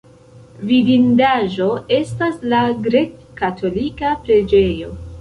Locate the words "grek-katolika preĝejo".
2.89-4.95